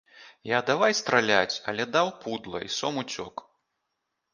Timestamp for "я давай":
0.57-0.95